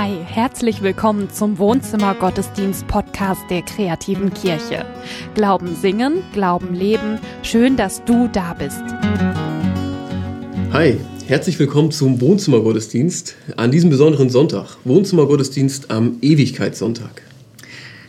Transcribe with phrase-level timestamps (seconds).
[0.00, 4.86] Hi, herzlich willkommen zum Wohnzimmer Gottesdienst Podcast der kreativen Kirche.
[5.34, 7.18] Glauben singen, Glauben leben.
[7.42, 8.80] Schön, dass du da bist.
[10.72, 14.76] Hi, herzlich willkommen zum Wohnzimmer Gottesdienst an diesem besonderen Sonntag.
[14.84, 17.22] Wohnzimmer Gottesdienst am Ewigkeitssonntag.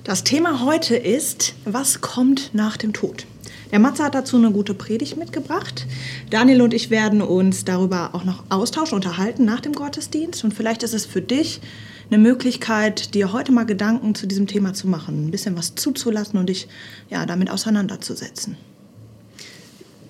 [0.04, 3.26] Das Thema heute ist, was kommt nach dem Tod?
[3.72, 5.86] Der Matze hat dazu eine gute Predigt mitgebracht.
[6.30, 10.44] Daniel und ich werden uns darüber auch noch austauschen, unterhalten nach dem Gottesdienst.
[10.44, 11.62] Und vielleicht ist es für dich
[12.10, 16.40] eine Möglichkeit, dir heute mal Gedanken zu diesem Thema zu machen, ein bisschen was zuzulassen
[16.40, 16.68] und dich
[17.10, 18.58] ja, damit auseinanderzusetzen.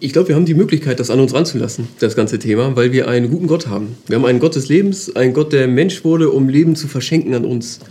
[0.01, 3.09] Ich glaube, wir haben die Möglichkeit, das an uns ranzulassen, das ganze Thema, weil wir
[3.09, 3.97] einen guten Gott haben.
[4.07, 7.33] Wir haben einen Gott des Lebens, einen Gott, der Mensch wurde, um Leben zu verschenken
[7.35, 7.81] an uns.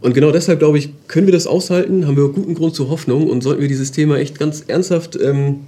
[0.00, 3.28] Und genau deshalb, glaube ich, können wir das aushalten, haben wir guten Grund zur Hoffnung
[3.28, 5.66] und sollten wir dieses Thema echt ganz ernsthaft ähm,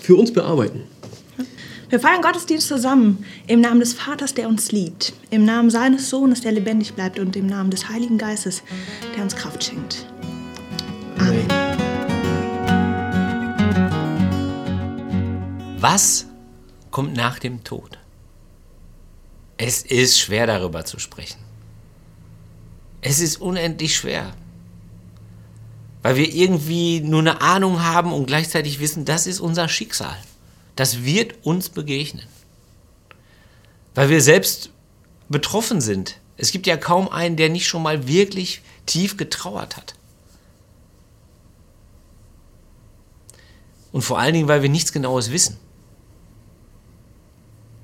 [0.00, 0.82] für uns bearbeiten.
[1.88, 6.40] Wir feiern Gottesdienst zusammen im Namen des Vaters, der uns liebt, im Namen seines Sohnes,
[6.40, 8.62] der lebendig bleibt und im Namen des Heiligen Geistes,
[9.14, 10.04] der uns Kraft schenkt.
[11.18, 11.46] Amen.
[15.78, 16.26] Was
[16.90, 17.98] kommt nach dem Tod?
[19.56, 21.43] Es ist schwer darüber zu sprechen.
[23.04, 24.34] Es ist unendlich schwer.
[26.00, 30.16] Weil wir irgendwie nur eine Ahnung haben und gleichzeitig wissen, das ist unser Schicksal.
[30.74, 32.26] Das wird uns begegnen.
[33.94, 34.70] Weil wir selbst
[35.28, 36.18] betroffen sind.
[36.38, 39.94] Es gibt ja kaum einen, der nicht schon mal wirklich tief getrauert hat.
[43.92, 45.58] Und vor allen Dingen, weil wir nichts Genaues wissen.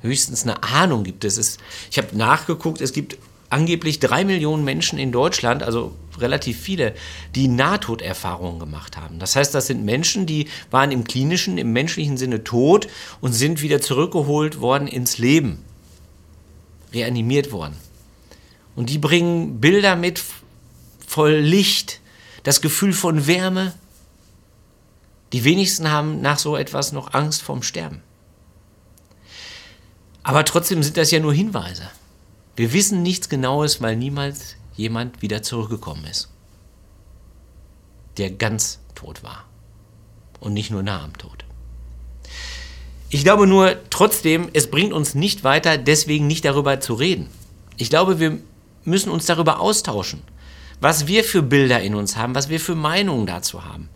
[0.00, 1.58] Höchstens eine Ahnung gibt es.
[1.90, 3.18] ich habe nachgeguckt, es gibt
[3.50, 6.94] angeblich drei Millionen Menschen in Deutschland, also relativ viele,
[7.34, 9.18] die Nahtoderfahrungen gemacht haben.
[9.18, 12.88] Das heißt, das sind Menschen, die waren im klinischen, im menschlichen Sinne tot
[13.20, 15.64] und sind wieder zurückgeholt worden ins Leben,
[16.92, 17.76] reanimiert worden.
[18.76, 20.22] Und die bringen Bilder mit
[21.06, 22.00] voll Licht,
[22.44, 23.74] das Gefühl von Wärme.
[25.32, 28.02] Die wenigsten haben nach so etwas noch Angst vorm Sterben.
[30.22, 31.90] Aber trotzdem sind das ja nur Hinweise.
[32.60, 36.28] Wir wissen nichts Genaues, weil niemals jemand wieder zurückgekommen ist,
[38.18, 39.46] der ganz tot war
[40.40, 41.46] und nicht nur nah am Tod.
[43.08, 47.30] Ich glaube nur trotzdem, es bringt uns nicht weiter, deswegen nicht darüber zu reden.
[47.78, 48.36] Ich glaube, wir
[48.84, 50.20] müssen uns darüber austauschen,
[50.82, 53.88] was wir für Bilder in uns haben, was wir für Meinungen dazu haben.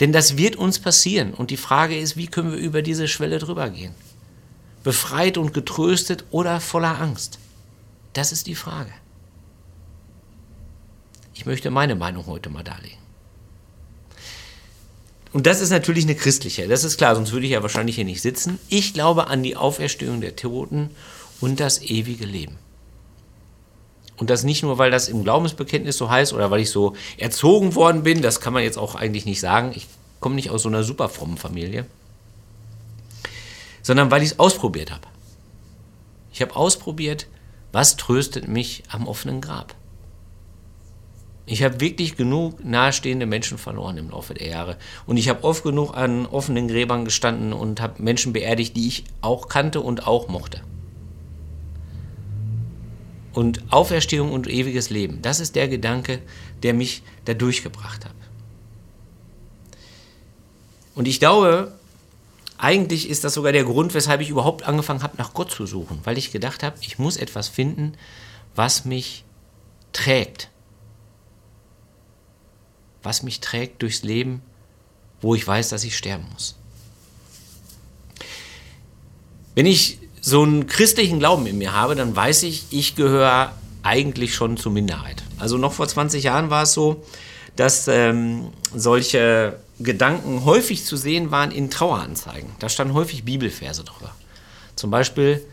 [0.00, 3.38] Denn das wird uns passieren und die Frage ist, wie können wir über diese Schwelle
[3.38, 3.94] drüber gehen?
[4.82, 7.38] Befreit und getröstet oder voller Angst?
[8.12, 8.92] Das ist die Frage.
[11.34, 12.98] Ich möchte meine Meinung heute mal darlegen.
[15.32, 18.04] Und das ist natürlich eine christliche, das ist klar, sonst würde ich ja wahrscheinlich hier
[18.04, 18.58] nicht sitzen.
[18.68, 20.90] Ich glaube an die Auferstehung der Toten
[21.40, 22.58] und das ewige Leben.
[24.16, 27.74] Und das nicht nur, weil das im Glaubensbekenntnis so heißt oder weil ich so erzogen
[27.74, 29.72] worden bin, das kann man jetzt auch eigentlich nicht sagen.
[29.74, 29.86] Ich
[30.18, 31.86] komme nicht aus so einer super frommen Familie,
[33.82, 35.06] sondern weil ich es ausprobiert habe.
[36.32, 37.28] Ich habe ausprobiert,
[37.72, 39.74] was tröstet mich am offenen Grab?
[41.46, 44.76] Ich habe wirklich genug nahestehende Menschen verloren im Laufe der Jahre.
[45.06, 49.04] Und ich habe oft genug an offenen Gräbern gestanden und habe Menschen beerdigt, die ich
[49.20, 50.60] auch kannte und auch mochte.
[53.32, 56.20] Und Auferstehung und ewiges Leben, das ist der Gedanke,
[56.62, 58.14] der mich da durchgebracht hat.
[60.94, 61.79] Und ich glaube,
[62.62, 66.00] eigentlich ist das sogar der Grund, weshalb ich überhaupt angefangen habe, nach Gott zu suchen,
[66.04, 67.94] weil ich gedacht habe, ich muss etwas finden,
[68.54, 69.24] was mich
[69.92, 70.50] trägt.
[73.02, 74.42] Was mich trägt durchs Leben,
[75.20, 76.56] wo ich weiß, dass ich sterben muss.
[79.54, 84.34] Wenn ich so einen christlichen Glauben in mir habe, dann weiß ich, ich gehöre eigentlich
[84.34, 85.22] schon zur Minderheit.
[85.38, 87.02] Also noch vor 20 Jahren war es so,
[87.56, 92.50] dass ähm, solche Gedanken häufig zu sehen waren in Traueranzeigen.
[92.58, 94.14] Da standen häufig Bibelverse drüber.
[94.76, 95.44] Zum Beispiel,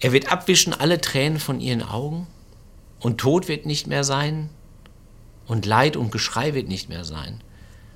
[0.00, 2.26] er wird abwischen alle Tränen von ihren Augen
[3.00, 4.50] und Tod wird nicht mehr sein
[5.46, 7.40] und Leid und Geschrei wird nicht mehr sein,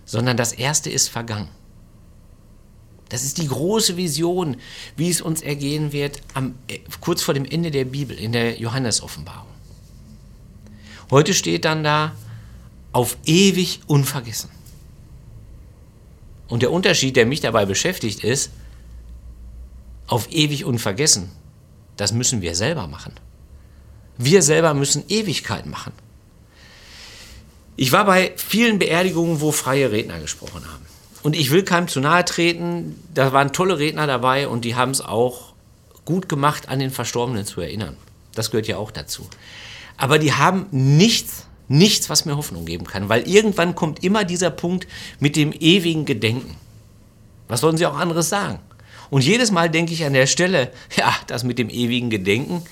[0.04, 1.48] sondern das Erste ist vergangen.
[3.08, 4.56] Das ist die große Vision,
[4.96, 8.58] wie es uns ergehen wird, am, äh, kurz vor dem Ende der Bibel, in der
[8.58, 9.46] Johannesoffenbarung.
[11.10, 12.12] Heute steht dann da,
[12.96, 14.48] auf ewig unvergessen.
[16.48, 18.50] Und der Unterschied, der mich dabei beschäftigt, ist,
[20.06, 21.30] auf ewig unvergessen,
[21.98, 23.12] das müssen wir selber machen.
[24.16, 25.92] Wir selber müssen Ewigkeit machen.
[27.76, 30.86] Ich war bei vielen Beerdigungen, wo freie Redner gesprochen haben.
[31.22, 34.92] Und ich will keinem zu nahe treten, da waren tolle Redner dabei und die haben
[34.92, 35.52] es auch
[36.06, 37.98] gut gemacht, an den Verstorbenen zu erinnern.
[38.34, 39.28] Das gehört ja auch dazu.
[39.98, 44.50] Aber die haben nichts, nichts, was mir Hoffnung geben kann, weil irgendwann kommt immer dieser
[44.50, 44.86] Punkt
[45.18, 46.56] mit dem ewigen Gedenken.
[47.48, 48.58] Was sollen sie auch anderes sagen?
[49.10, 52.62] Und jedes Mal denke ich an der Stelle, ja, das mit dem ewigen Gedenken,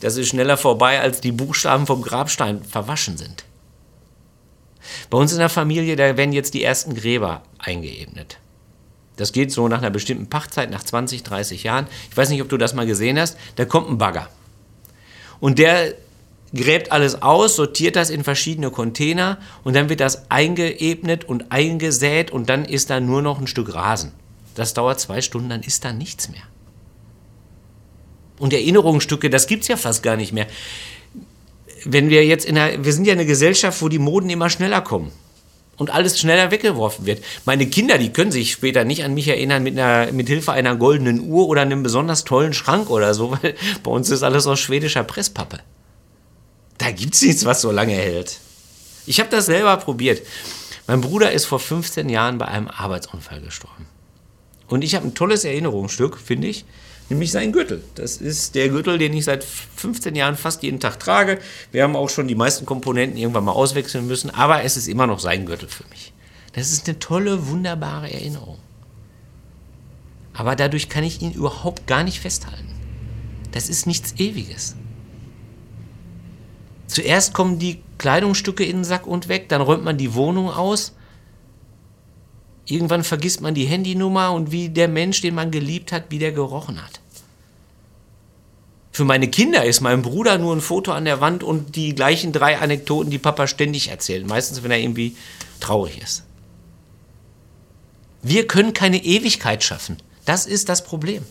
[0.00, 3.44] das ist schneller vorbei, als die Buchstaben vom Grabstein verwaschen sind.
[5.10, 8.38] Bei uns in der Familie, da werden jetzt die ersten Gräber eingeebnet.
[9.16, 11.86] Das geht so nach einer bestimmten Pachtzeit, nach 20, 30 Jahren.
[12.10, 13.38] Ich weiß nicht, ob du das mal gesehen hast.
[13.56, 14.28] Da kommt ein Bagger.
[15.40, 15.94] Und der
[16.54, 22.30] gräbt alles aus, sortiert das in verschiedene Container und dann wird das eingeebnet und eingesät
[22.30, 24.12] und dann ist da nur noch ein Stück Rasen.
[24.54, 26.42] Das dauert zwei Stunden, dann ist da nichts mehr.
[28.38, 30.46] Und Erinnerungsstücke, das gibt es ja fast gar nicht mehr.
[31.84, 34.80] Wenn wir jetzt in einer, wir sind ja eine Gesellschaft, wo die Moden immer schneller
[34.80, 35.12] kommen
[35.76, 37.22] und alles schneller weggeworfen wird.
[37.44, 40.76] Meine Kinder, die können sich später nicht an mich erinnern mit, einer, mit Hilfe einer
[40.76, 44.58] goldenen Uhr oder einem besonders tollen Schrank oder so, weil bei uns ist alles aus
[44.58, 45.60] schwedischer Presspappe.
[46.78, 48.38] Da gibt es nichts, was so lange hält.
[49.06, 50.26] Ich habe das selber probiert.
[50.86, 53.86] Mein Bruder ist vor 15 Jahren bei einem Arbeitsunfall gestorben.
[54.68, 56.64] Und ich habe ein tolles Erinnerungsstück, finde ich,
[57.08, 57.82] nämlich sein Gürtel.
[57.94, 61.38] Das ist der Gürtel, den ich seit 15 Jahren fast jeden Tag trage.
[61.72, 65.06] Wir haben auch schon die meisten Komponenten irgendwann mal auswechseln müssen, aber es ist immer
[65.06, 66.12] noch sein Gürtel für mich.
[66.52, 68.58] Das ist eine tolle, wunderbare Erinnerung.
[70.34, 72.74] Aber dadurch kann ich ihn überhaupt gar nicht festhalten.
[73.52, 74.76] Das ist nichts Ewiges.
[76.96, 80.94] Zuerst kommen die Kleidungsstücke in den Sack und weg, dann räumt man die Wohnung aus.
[82.64, 86.32] Irgendwann vergisst man die Handynummer und wie der Mensch, den man geliebt hat, wie der
[86.32, 87.00] gerochen hat.
[88.92, 92.32] Für meine Kinder ist mein Bruder nur ein Foto an der Wand und die gleichen
[92.32, 94.26] drei Anekdoten, die Papa ständig erzählt.
[94.26, 95.18] Meistens, wenn er irgendwie
[95.60, 96.24] traurig ist.
[98.22, 99.98] Wir können keine Ewigkeit schaffen.
[100.24, 101.26] Das ist das Problem.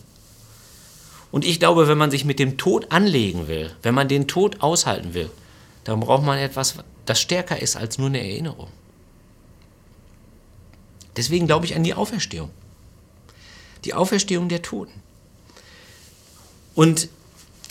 [1.32, 4.60] Und ich glaube, wenn man sich mit dem Tod anlegen will, wenn man den Tod
[4.60, 5.28] aushalten will,
[5.86, 6.74] dann braucht man etwas,
[7.04, 8.68] das stärker ist als nur eine Erinnerung.
[11.16, 12.50] Deswegen glaube ich an die Auferstehung.
[13.84, 15.00] Die Auferstehung der Toten.
[16.74, 17.08] Und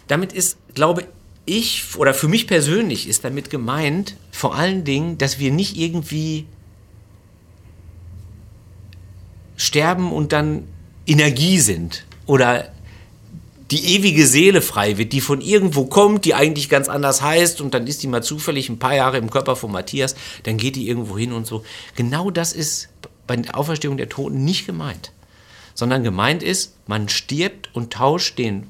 [0.08, 1.06] damit ist, glaube
[1.46, 6.48] ich, oder für mich persönlich ist damit gemeint, vor allen Dingen, dass wir nicht irgendwie
[9.58, 10.70] sterben und dann
[11.06, 12.72] Energie sind oder
[13.72, 17.74] die ewige Seele frei wird, die von irgendwo kommt, die eigentlich ganz anders heißt und
[17.74, 20.88] dann ist die mal zufällig ein paar Jahre im Körper von Matthias, dann geht die
[20.88, 21.64] irgendwo hin und so.
[21.96, 22.90] Genau das ist
[23.26, 25.12] bei der Auferstehung der Toten nicht gemeint,
[25.74, 28.68] sondern gemeint ist, man stirbt und tauscht den,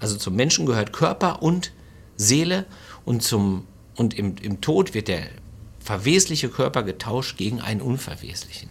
[0.00, 1.72] also zum Menschen gehört Körper und
[2.16, 2.66] Seele
[3.04, 5.28] und, zum, und im, im Tod wird der
[5.78, 8.70] verwesliche Körper getauscht gegen einen unverweslichen.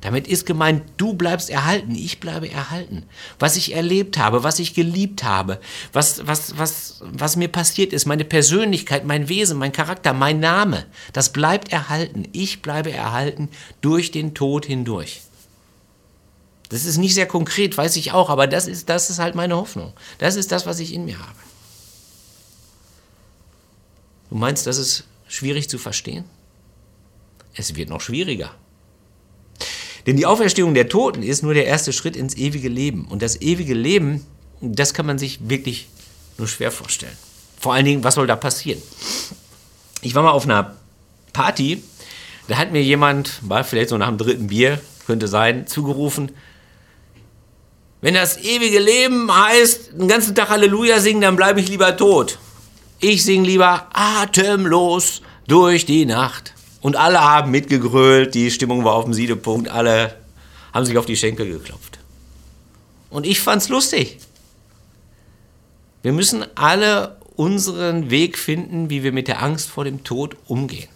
[0.00, 3.04] Damit ist gemeint, du bleibst erhalten, ich bleibe erhalten.
[3.38, 5.60] Was ich erlebt habe, was ich geliebt habe,
[5.92, 10.86] was, was, was, was mir passiert ist, meine Persönlichkeit, mein Wesen, mein Charakter, mein Name,
[11.12, 12.26] das bleibt erhalten.
[12.32, 13.50] Ich bleibe erhalten
[13.82, 15.20] durch den Tod hindurch.
[16.70, 19.56] Das ist nicht sehr konkret, weiß ich auch, aber das ist, das ist halt meine
[19.56, 19.92] Hoffnung.
[20.18, 21.38] Das ist das, was ich in mir habe.
[24.30, 26.24] Du meinst, das ist schwierig zu verstehen?
[27.54, 28.54] Es wird noch schwieriger.
[30.10, 33.06] Denn die Auferstehung der Toten ist nur der erste Schritt ins ewige Leben.
[33.08, 34.26] Und das ewige Leben,
[34.60, 35.86] das kann man sich wirklich
[36.36, 37.16] nur schwer vorstellen.
[37.60, 38.82] Vor allen Dingen, was soll da passieren?
[40.02, 40.74] Ich war mal auf einer
[41.32, 41.84] Party,
[42.48, 46.32] da hat mir jemand, war vielleicht so nach dem dritten Bier, könnte sein, zugerufen,
[48.00, 52.36] wenn das ewige Leben heißt, den ganzen Tag Halleluja singen, dann bleibe ich lieber tot.
[52.98, 56.52] Ich singe lieber atemlos durch die Nacht.
[56.80, 60.16] Und alle haben mitgegrölt, die Stimmung war auf dem Siedepunkt, alle
[60.72, 61.98] haben sich auf die Schenkel geklopft.
[63.10, 64.18] Und ich fand's lustig.
[66.02, 70.88] Wir müssen alle unseren Weg finden, wie wir mit der Angst vor dem Tod umgehen.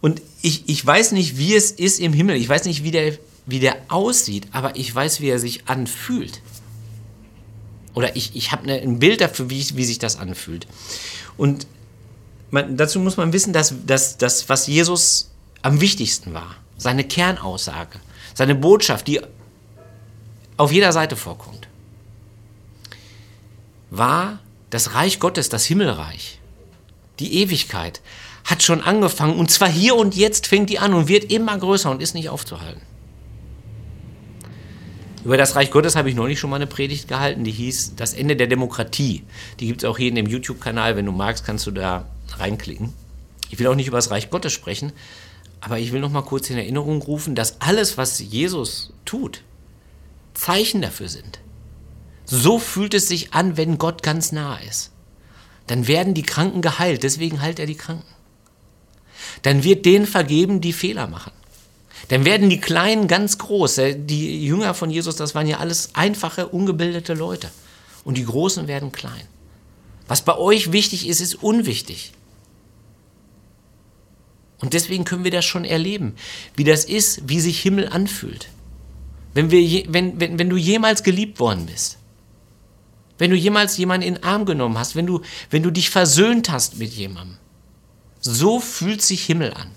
[0.00, 2.36] Und ich, ich weiß nicht, wie es ist im Himmel.
[2.36, 3.16] Ich weiß nicht, wie der,
[3.46, 6.40] wie der aussieht, aber ich weiß, wie er sich anfühlt.
[7.94, 10.66] Oder ich, ich habe ne, ein Bild dafür, wie, wie sich das anfühlt.
[11.36, 11.66] Und
[12.52, 15.30] man, dazu muss man wissen, dass, dass das, was Jesus
[15.62, 17.98] am wichtigsten war, seine Kernaussage,
[18.34, 19.20] seine Botschaft, die
[20.56, 21.66] auf jeder Seite vorkommt,
[23.90, 24.38] war
[24.70, 26.38] das Reich Gottes, das Himmelreich,
[27.18, 28.00] die Ewigkeit,
[28.44, 31.90] hat schon angefangen und zwar hier und jetzt fängt die an und wird immer größer
[31.90, 32.82] und ist nicht aufzuhalten.
[35.24, 38.12] Über das Reich Gottes habe ich neulich schon mal eine Predigt gehalten, die hieß Das
[38.12, 39.22] Ende der Demokratie.
[39.60, 40.96] Die gibt es auch hier in dem YouTube-Kanal.
[40.96, 42.06] Wenn du magst, kannst du da
[42.38, 42.92] reinklicken.
[43.50, 44.92] Ich will auch nicht über das Reich Gottes sprechen,
[45.60, 49.42] aber ich will noch mal kurz in Erinnerung rufen, dass alles, was Jesus tut,
[50.34, 51.40] Zeichen dafür sind.
[52.24, 54.90] So fühlt es sich an, wenn Gott ganz nah ist.
[55.66, 58.06] Dann werden die Kranken geheilt, deswegen heilt er die Kranken.
[59.42, 61.32] Dann wird denen vergeben, die Fehler machen.
[62.08, 63.80] Dann werden die Kleinen ganz groß.
[63.96, 67.50] Die Jünger von Jesus, das waren ja alles einfache, ungebildete Leute.
[68.04, 69.22] Und die Großen werden klein.
[70.08, 72.12] Was bei euch wichtig ist, ist unwichtig.
[74.62, 76.14] Und deswegen können wir das schon erleben,
[76.54, 78.48] wie das ist, wie sich Himmel anfühlt.
[79.34, 81.98] Wenn, wir, wenn, wenn, wenn du jemals geliebt worden bist,
[83.18, 86.48] wenn du jemals jemanden in den Arm genommen hast, wenn du, wenn du dich versöhnt
[86.48, 87.38] hast mit jemandem,
[88.20, 89.72] so fühlt sich Himmel an.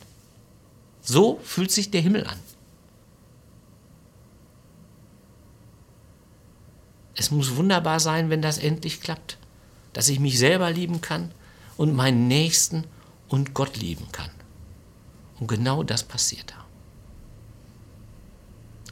[1.01, 2.39] So fühlt sich der Himmel an.
[7.15, 9.38] Es muss wunderbar sein, wenn das endlich klappt,
[9.94, 11.32] dass ich mich selber lieben kann
[11.75, 12.84] und meinen Nächsten
[13.30, 14.30] und Gott lieben kann.
[15.39, 16.65] Und genau das passiert da.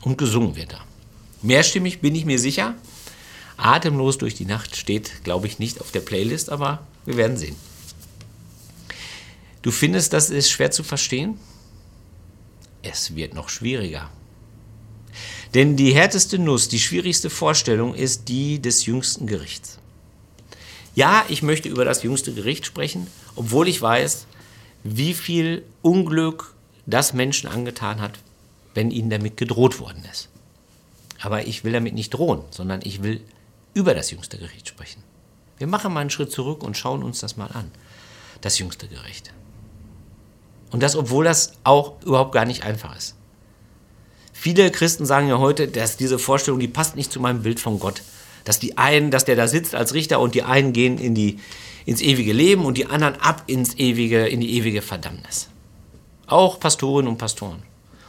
[0.01, 0.81] Und gesungen wird da.
[1.41, 2.75] Mehrstimmig bin ich mir sicher.
[3.57, 7.55] Atemlos durch die Nacht steht, glaube ich, nicht auf der Playlist, aber wir werden sehen.
[9.61, 11.39] Du findest, das ist schwer zu verstehen?
[12.81, 14.09] Es wird noch schwieriger.
[15.53, 19.77] Denn die härteste Nuss, die schwierigste Vorstellung ist die des jüngsten Gerichts.
[20.95, 24.27] Ja, ich möchte über das jüngste Gericht sprechen, obwohl ich weiß,
[24.83, 26.53] wie viel Unglück
[26.85, 28.19] das Menschen angetan hat,
[28.73, 30.29] wenn ihnen damit gedroht worden ist.
[31.21, 33.21] Aber ich will damit nicht drohen, sondern ich will
[33.73, 35.01] über das jüngste Gericht sprechen.
[35.57, 37.71] Wir machen mal einen Schritt zurück und schauen uns das mal an.
[38.41, 39.31] Das jüngste Gericht.
[40.71, 43.15] Und das, obwohl das auch überhaupt gar nicht einfach ist.
[44.33, 47.79] Viele Christen sagen ja heute, dass diese Vorstellung, die passt nicht zu meinem Bild von
[47.79, 48.01] Gott.
[48.43, 51.39] Dass die einen, dass der da sitzt als Richter und die einen gehen in die,
[51.85, 55.49] ins ewige Leben und die anderen ab ins ewige, in die ewige Verdammnis.
[56.27, 57.63] Auch Pastorinnen und Pastoren.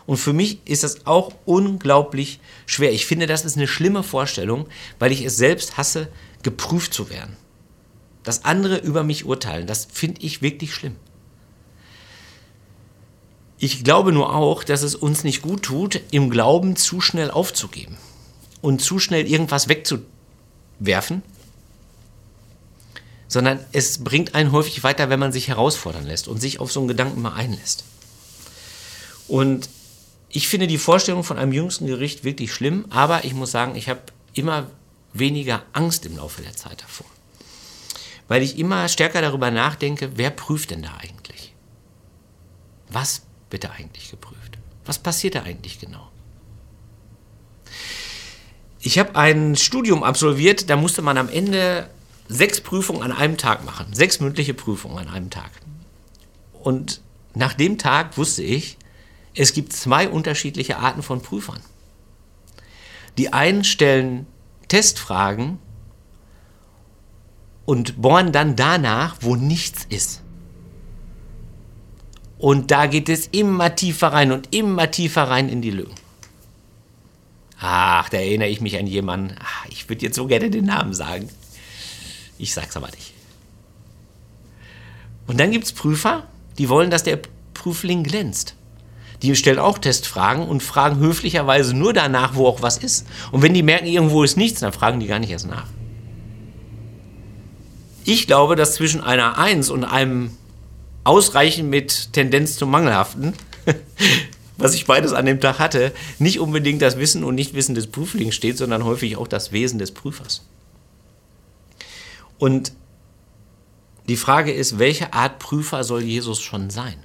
[0.06, 2.92] Und für mich ist das auch unglaublich schwer.
[2.92, 4.66] Ich finde, das ist eine schlimme Vorstellung,
[4.98, 6.08] weil ich es selbst hasse,
[6.42, 7.36] geprüft zu werden.
[8.22, 10.96] Dass andere über mich urteilen, das finde ich wirklich schlimm.
[13.58, 17.96] Ich glaube nur auch, dass es uns nicht gut tut, im Glauben zu schnell aufzugeben
[18.60, 21.22] und zu schnell irgendwas wegzuwerfen,
[23.28, 26.80] sondern es bringt einen häufig weiter, wenn man sich herausfordern lässt und sich auf so
[26.80, 27.84] einen Gedanken mal einlässt.
[29.28, 29.68] Und
[30.28, 33.88] ich finde die Vorstellung von einem jüngsten Gericht wirklich schlimm, aber ich muss sagen, ich
[33.88, 34.00] habe
[34.34, 34.66] immer
[35.12, 37.06] weniger Angst im Laufe der Zeit davor.
[38.26, 41.54] Weil ich immer stärker darüber nachdenke, wer prüft denn da eigentlich?
[42.88, 44.58] Was wird da eigentlich geprüft?
[44.84, 46.10] Was passiert da eigentlich genau?
[48.80, 51.88] Ich habe ein Studium absolviert, da musste man am Ende
[52.28, 53.92] sechs Prüfungen an einem Tag machen.
[53.92, 55.50] Sechs mündliche Prüfungen an einem Tag.
[56.52, 57.02] Und
[57.34, 58.78] nach dem Tag wusste ich,
[59.34, 61.60] es gibt zwei unterschiedliche Arten von Prüfern.
[63.18, 64.26] Die einen stellen
[64.68, 65.58] Testfragen
[67.64, 70.22] und bohren dann danach, wo nichts ist.
[72.38, 75.94] Und da geht es immer tiefer rein und immer tiefer rein in die Lügen.
[77.58, 79.36] Ach, da erinnere ich mich an jemanden.
[79.40, 81.28] Ach, ich würde jetzt so gerne den Namen sagen.
[82.38, 83.12] Ich sag's aber nicht.
[85.26, 86.26] Und dann gibt es Prüfer,
[86.58, 87.18] die wollen, dass der
[87.54, 88.54] Prüfling glänzt.
[89.22, 93.06] Die stellen auch Testfragen und fragen höflicherweise nur danach, wo auch was ist.
[93.32, 95.66] Und wenn die merken, irgendwo ist nichts, dann fragen die gar nicht erst nach.
[98.04, 100.36] Ich glaube, dass zwischen einer Eins und einem
[101.04, 103.32] Ausreichen mit Tendenz zum Mangelhaften,
[104.58, 108.34] was ich beides an dem Tag hatte, nicht unbedingt das Wissen und Nichtwissen des Prüflings
[108.34, 110.42] steht, sondern häufig auch das Wesen des Prüfers.
[112.44, 112.72] Und
[114.06, 117.02] die Frage ist, welche Art Prüfer soll Jesus schon sein?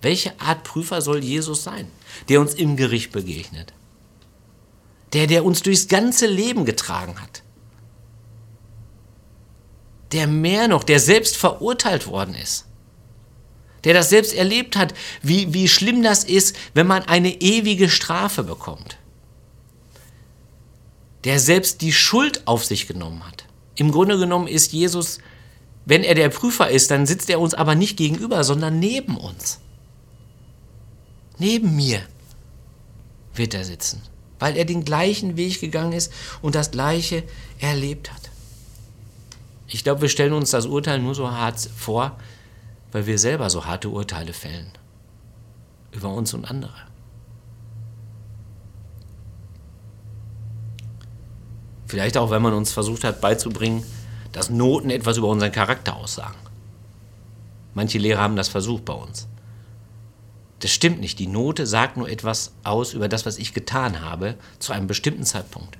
[0.00, 1.90] Welche Art Prüfer soll Jesus sein,
[2.30, 3.74] der uns im Gericht begegnet?
[5.12, 7.42] Der, der uns durchs ganze Leben getragen hat.
[10.12, 12.64] Der mehr noch, der selbst verurteilt worden ist.
[13.84, 18.42] Der das selbst erlebt hat, wie, wie schlimm das ist, wenn man eine ewige Strafe
[18.42, 18.96] bekommt.
[21.24, 23.44] Der selbst die Schuld auf sich genommen hat.
[23.76, 25.18] Im Grunde genommen ist Jesus,
[25.84, 29.60] wenn er der Prüfer ist, dann sitzt er uns aber nicht gegenüber, sondern neben uns.
[31.38, 32.02] Neben mir
[33.34, 34.02] wird er sitzen,
[34.38, 37.22] weil er den gleichen Weg gegangen ist und das gleiche
[37.60, 38.30] erlebt hat.
[39.68, 42.18] Ich glaube, wir stellen uns das Urteil nur so hart vor,
[42.90, 44.72] weil wir selber so harte Urteile fällen
[45.92, 46.74] über uns und andere.
[51.88, 53.82] Vielleicht auch, wenn man uns versucht hat beizubringen,
[54.32, 56.36] dass Noten etwas über unseren Charakter aussagen.
[57.74, 59.26] Manche Lehrer haben das versucht bei uns.
[60.60, 61.18] Das stimmt nicht.
[61.18, 65.24] Die Note sagt nur etwas aus über das, was ich getan habe, zu einem bestimmten
[65.24, 65.78] Zeitpunkt.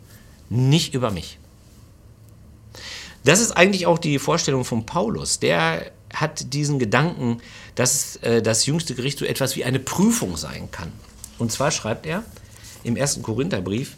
[0.50, 1.38] nicht über mich.
[3.24, 5.40] Das ist eigentlich auch die Vorstellung von Paulus.
[5.40, 7.42] Der hat diesen Gedanken,
[7.74, 10.90] dass äh, das jüngste Gericht so etwas wie eine Prüfung sein kann.
[11.38, 12.24] Und zwar schreibt er
[12.82, 13.97] im ersten Korintherbrief,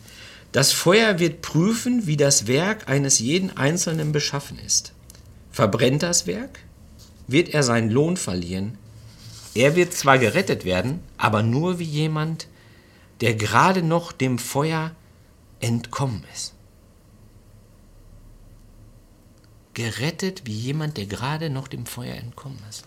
[0.53, 4.93] das Feuer wird prüfen, wie das Werk eines jeden Einzelnen beschaffen ist.
[5.53, 6.61] Verbrennt das Werk,
[7.29, 8.77] wird er seinen Lohn verlieren.
[9.55, 12.49] Er wird zwar gerettet werden, aber nur wie jemand,
[13.21, 14.93] der gerade noch dem Feuer
[15.61, 16.55] entkommen ist.
[19.75, 22.85] Gerettet wie jemand, der gerade noch dem Feuer entkommen ist.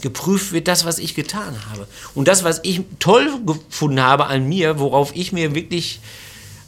[0.00, 1.86] Geprüft wird das, was ich getan habe.
[2.14, 6.00] Und das, was ich toll gefunden habe an mir, worauf ich mir wirklich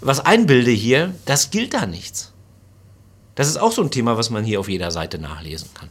[0.00, 2.32] was einbilde hier, das gilt da nichts.
[3.34, 5.90] Das ist auch so ein Thema, was man hier auf jeder Seite nachlesen kann.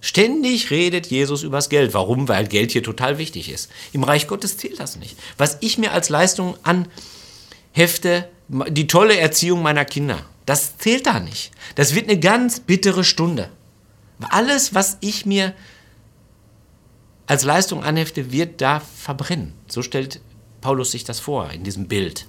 [0.00, 1.92] Ständig redet Jesus übers Geld.
[1.92, 2.28] Warum?
[2.28, 3.70] Weil Geld hier total wichtig ist.
[3.92, 5.16] Im Reich Gottes zählt das nicht.
[5.36, 11.52] Was ich mir als Leistung anhefte, die tolle Erziehung meiner Kinder, das zählt da nicht.
[11.74, 13.50] Das wird eine ganz bittere Stunde.
[14.30, 15.54] Alles, was ich mir
[17.30, 19.52] als Leistung anhefte, wird da verbrennen.
[19.68, 20.20] So stellt
[20.60, 22.26] Paulus sich das vor in diesem Bild.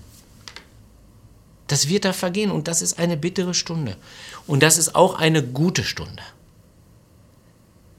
[1.66, 3.98] Das wird da vergehen und das ist eine bittere Stunde.
[4.46, 6.22] Und das ist auch eine gute Stunde.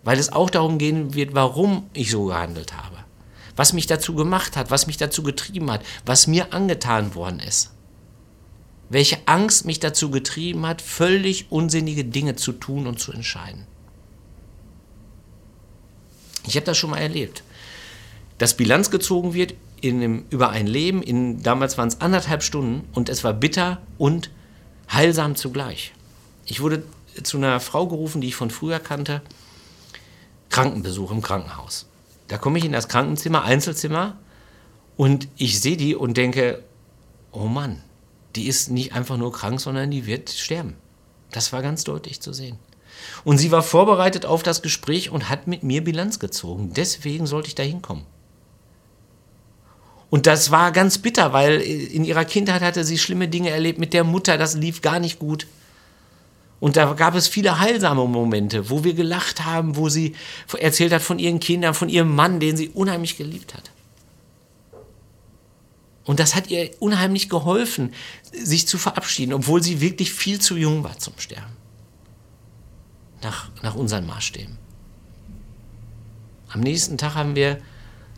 [0.04, 2.99] Weil es auch darum gehen wird, warum ich so gehandelt habe.
[3.56, 7.73] Was mich dazu gemacht hat, was mich dazu getrieben hat, was mir angetan worden ist.
[8.90, 13.66] Welche Angst mich dazu getrieben hat, völlig unsinnige Dinge zu tun und zu entscheiden.
[16.46, 17.42] Ich habe das schon mal erlebt.
[18.38, 22.88] Dass Bilanz gezogen wird in einem, über ein Leben, in, damals waren es anderthalb Stunden
[22.92, 24.30] und es war bitter und
[24.90, 25.92] heilsam zugleich.
[26.46, 26.84] Ich wurde
[27.22, 29.22] zu einer Frau gerufen, die ich von früher kannte,
[30.50, 31.87] Krankenbesuch im Krankenhaus.
[32.28, 34.18] Da komme ich in das Krankenzimmer, Einzelzimmer,
[34.96, 36.62] und ich sehe die und denke,
[37.32, 37.82] oh Mann,
[38.37, 40.76] die ist nicht einfach nur krank, sondern die wird sterben.
[41.30, 42.58] Das war ganz deutlich zu sehen.
[43.25, 46.73] Und sie war vorbereitet auf das Gespräch und hat mit mir Bilanz gezogen.
[46.75, 48.05] Deswegen sollte ich da hinkommen.
[50.11, 53.95] Und das war ganz bitter, weil in ihrer Kindheit hatte sie schlimme Dinge erlebt mit
[53.95, 55.47] der Mutter, das lief gar nicht gut.
[56.61, 60.15] Und da gab es viele heilsame Momente, wo wir gelacht haben, wo sie
[60.59, 63.71] erzählt hat von ihren Kindern, von ihrem Mann, den sie unheimlich geliebt hat.
[66.05, 67.95] Und das hat ihr unheimlich geholfen,
[68.33, 71.61] sich zu verabschieden, obwohl sie wirklich viel zu jung war zum Sterben
[73.23, 74.58] nach, nach unseren Maßstäben.
[76.49, 77.61] Am nächsten Tag haben wir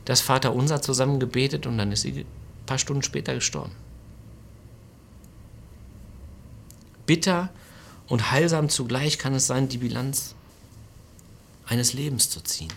[0.04, 2.26] das Vaterunser zusammen gebetet und dann ist sie ein
[2.66, 3.72] paar Stunden später gestorben.
[7.06, 7.50] Bitter
[8.08, 10.34] und heilsam zugleich kann es sein, die Bilanz
[11.66, 12.72] eines Lebens zu ziehen.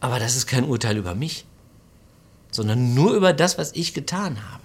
[0.00, 1.44] Aber das ist kein Urteil über mich,
[2.50, 4.62] sondern nur über das, was ich getan habe.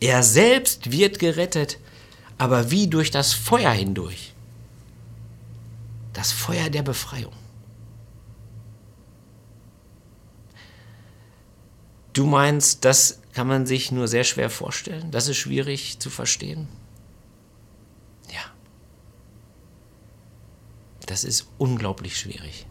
[0.00, 1.78] Er selbst wird gerettet,
[2.38, 4.33] aber wie durch das Feuer hindurch
[6.14, 7.34] das Feuer der Befreiung.
[12.14, 15.10] Du meinst, das kann man sich nur sehr schwer vorstellen?
[15.10, 16.68] Das ist schwierig zu verstehen?
[18.32, 18.44] Ja.
[21.06, 22.66] Das ist unglaublich schwierig.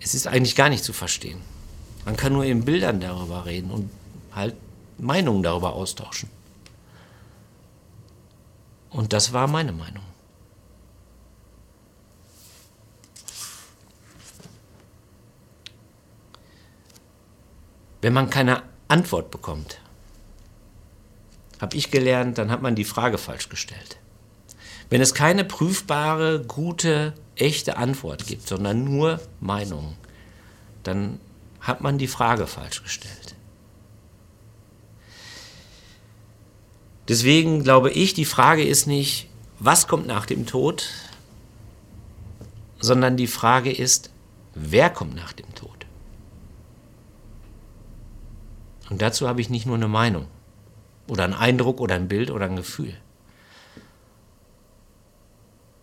[0.00, 1.40] Es ist eigentlich gar nicht zu verstehen.
[2.04, 3.90] Man kann nur in Bildern darüber reden und
[4.32, 4.56] halt
[4.98, 6.28] Meinungen darüber austauschen.
[8.90, 10.04] Und das war meine Meinung.
[18.02, 19.78] Wenn man keine Antwort bekommt,
[21.60, 23.98] habe ich gelernt, dann hat man die Frage falsch gestellt.
[24.88, 29.96] Wenn es keine prüfbare, gute, echte Antwort gibt, sondern nur Meinungen,
[30.82, 31.20] dann
[31.60, 33.29] hat man die Frage falsch gestellt.
[37.10, 40.90] Deswegen glaube ich, die Frage ist nicht, was kommt nach dem Tod,
[42.78, 44.10] sondern die Frage ist,
[44.54, 45.86] wer kommt nach dem Tod?
[48.90, 50.28] Und dazu habe ich nicht nur eine Meinung
[51.08, 52.96] oder einen Eindruck oder ein Bild oder ein Gefühl.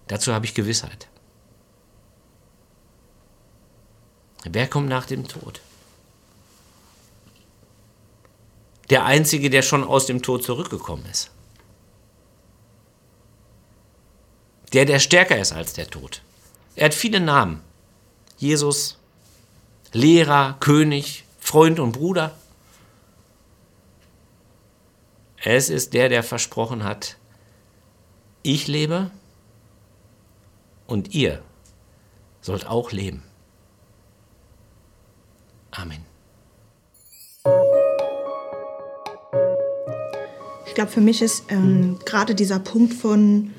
[0.08, 1.10] Dazu habe ich Gewissheit.
[4.46, 5.60] Wer kommt nach dem Tod?
[8.90, 11.32] Der Einzige, der schon aus dem Tod zurückgekommen ist.
[14.74, 16.22] Der, der stärker ist als der Tod.
[16.76, 17.62] Er hat viele Namen.
[18.38, 18.98] Jesus,
[19.94, 22.36] Lehrer, König, Freund und Bruder.
[25.38, 27.18] Es ist der, der versprochen hat,
[28.44, 29.12] ich lebe
[30.88, 31.42] und ihr
[32.42, 33.24] sollt auch leben.
[35.72, 36.07] Amen.
[40.78, 43.50] Glaube, für mich ist ähm, gerade dieser Punkt von,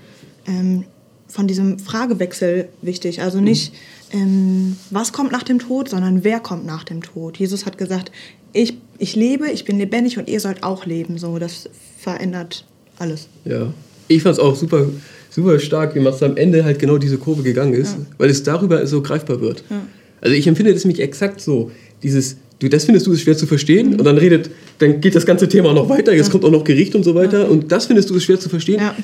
[0.46, 0.84] ähm,
[1.26, 3.20] von diesem Fragewechsel wichtig.
[3.20, 3.74] Also nicht,
[4.12, 7.36] ähm, was kommt nach dem Tod, sondern wer kommt nach dem Tod.
[7.36, 8.12] Jesus hat gesagt,
[8.52, 11.18] ich, ich lebe, ich bin lebendig und ihr sollt auch leben.
[11.18, 12.64] So, das verändert
[13.00, 13.26] alles.
[13.44, 13.72] Ja,
[14.06, 14.86] ich fand es auch super,
[15.28, 18.06] super stark, wie man es am Ende halt genau diese Kurve gegangen ist, Ja.
[18.18, 19.64] weil es darüber so greifbar wird.
[19.68, 19.82] Ja.
[20.20, 23.46] Also ich empfinde das nämlich exakt so, dieses, du, das findest du ist schwer zu
[23.46, 26.64] verstehen und dann redet, dann geht das ganze Thema noch weiter, jetzt kommt auch noch
[26.64, 28.80] Gericht und so weiter und das findest du ist schwer zu verstehen.
[28.80, 28.94] Ja.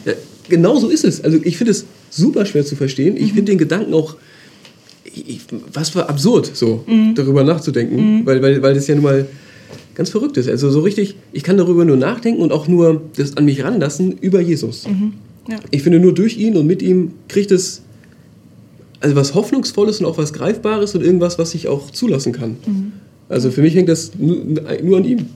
[0.49, 1.23] genau so ist es.
[1.23, 3.17] Also ich finde es super schwer zu verstehen.
[3.17, 4.17] Ich finde den Gedanken auch,
[5.05, 5.41] ich,
[5.73, 9.27] was für absurd, so darüber nachzudenken, weil, weil, weil das ja nun mal
[9.95, 10.49] ganz verrückt ist.
[10.49, 14.19] Also so richtig, ich kann darüber nur nachdenken und auch nur das an mich ranlassen
[14.21, 14.85] über Jesus.
[15.49, 15.59] Ja.
[15.71, 17.83] Ich finde, nur durch ihn und mit ihm kriegt es
[19.01, 22.57] also was Hoffnungsvolles und auch was Greifbares und irgendwas, was ich auch zulassen kann.
[23.35, 25.29] Also für mich hängt das nur, an ihm.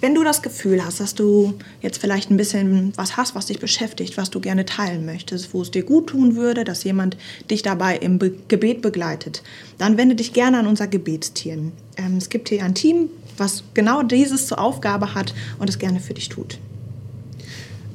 [0.00, 3.60] Wenn du das Gefühl hast, dass du jetzt vielleicht ein bisschen was hast, was dich
[3.60, 7.18] beschäftigt, was du gerne teilen möchtest, wo es dir gut tun würde, dass jemand
[7.50, 9.42] dich dabei im Be Gebet begleitet,
[9.76, 11.72] dann wende dich gerne an unser Gebetsteam.
[11.98, 16.00] Ähm, es gibt hier ein Team, was genau dieses zur Aufgabe hat und es gerne
[16.00, 16.58] für dich tut.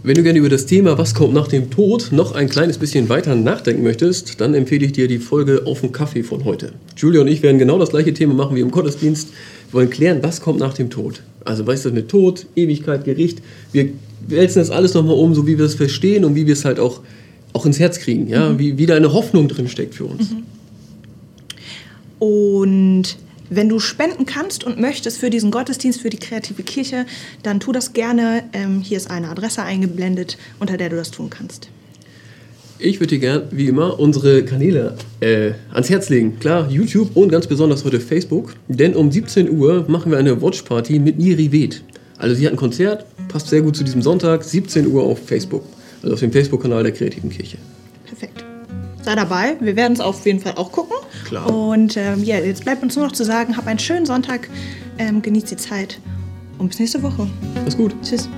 [0.07, 3.09] Wenn du gerne über das Thema Was kommt nach dem Tod noch ein kleines bisschen
[3.09, 6.71] weiter nachdenken möchtest, dann empfehle ich dir die Folge Auf dem Kaffee von heute.
[6.95, 9.27] Julia und ich werden genau das gleiche Thema machen wie im Gottesdienst.
[9.69, 11.23] Wir wollen klären, was kommt nach dem Tod.
[11.43, 13.41] Also weißt du, mit Tod, Ewigkeit, Gericht.
[13.73, 13.89] Wir
[14.25, 16.79] wälzen das alles nochmal um, so wie wir es verstehen und wie wir es halt
[16.79, 17.01] auch,
[17.51, 18.29] auch ins Herz kriegen.
[18.29, 18.57] Ja?
[18.57, 20.29] Wie, wie da eine Hoffnung drin steckt für uns.
[22.19, 23.17] Und
[23.49, 27.05] wenn du spenden kannst und möchtest für diesen Gottesdienst, für die kreative Kirche,
[27.43, 28.43] dann tu das gerne.
[28.53, 31.69] Ähm, hier ist eine Adresse eingeblendet, unter der du das tun kannst.
[32.79, 36.37] Ich würde dir gern, wie immer, unsere Kanäle äh, ans Herz legen.
[36.39, 38.53] Klar, YouTube und ganz besonders heute Facebook.
[38.67, 41.83] Denn um 17 Uhr machen wir eine Watchparty mit Niri Ved.
[42.19, 45.63] Also sie hat ein Konzert, passt sehr gut zu diesem Sonntag, 17 Uhr auf Facebook.
[46.03, 47.57] Also auf dem Facebook-Kanal der Kreativen Kirche.
[48.05, 48.45] Perfekt.
[49.01, 49.57] Sei dabei.
[49.59, 50.96] Wir werden es auf jeden Fall auch gucken.
[51.27, 51.53] Klar.
[51.53, 54.47] Und ähm, ja, jetzt bleibt uns nur noch zu sagen, hab einen schönen Sonntag,
[54.97, 55.99] ähm, genießt die Zeit
[56.57, 57.27] und bis nächste Woche.
[57.55, 57.93] Mach's gut.
[58.01, 58.29] Tschüss.